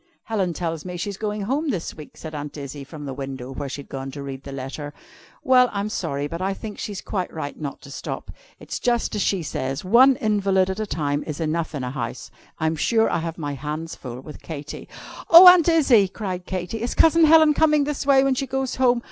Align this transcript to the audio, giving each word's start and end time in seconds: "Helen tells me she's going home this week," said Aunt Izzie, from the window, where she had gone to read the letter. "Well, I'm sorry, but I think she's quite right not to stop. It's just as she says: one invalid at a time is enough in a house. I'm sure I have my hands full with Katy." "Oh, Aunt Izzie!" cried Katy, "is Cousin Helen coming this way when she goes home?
"Helen 0.23 0.51
tells 0.53 0.83
me 0.83 0.97
she's 0.97 1.15
going 1.15 1.41
home 1.43 1.69
this 1.69 1.93
week," 1.95 2.17
said 2.17 2.33
Aunt 2.33 2.57
Izzie, 2.57 2.83
from 2.83 3.05
the 3.05 3.13
window, 3.13 3.53
where 3.53 3.69
she 3.69 3.81
had 3.83 3.89
gone 3.89 4.09
to 4.09 4.23
read 4.23 4.41
the 4.41 4.51
letter. 4.51 4.95
"Well, 5.43 5.69
I'm 5.71 5.89
sorry, 5.89 6.25
but 6.25 6.41
I 6.41 6.55
think 6.55 6.79
she's 6.79 7.01
quite 7.01 7.31
right 7.31 7.55
not 7.61 7.81
to 7.81 7.91
stop. 7.91 8.31
It's 8.59 8.79
just 8.79 9.13
as 9.13 9.21
she 9.21 9.43
says: 9.43 9.85
one 9.85 10.15
invalid 10.15 10.71
at 10.71 10.79
a 10.79 10.87
time 10.87 11.23
is 11.27 11.39
enough 11.39 11.75
in 11.75 11.83
a 11.83 11.91
house. 11.91 12.31
I'm 12.57 12.75
sure 12.75 13.11
I 13.11 13.19
have 13.19 13.37
my 13.37 13.53
hands 13.53 13.93
full 13.95 14.21
with 14.21 14.41
Katy." 14.41 14.89
"Oh, 15.29 15.45
Aunt 15.47 15.69
Izzie!" 15.69 16.07
cried 16.07 16.47
Katy, 16.47 16.81
"is 16.81 16.95
Cousin 16.95 17.25
Helen 17.25 17.53
coming 17.53 17.83
this 17.83 18.03
way 18.03 18.23
when 18.23 18.33
she 18.33 18.47
goes 18.47 18.77
home? 18.77 18.99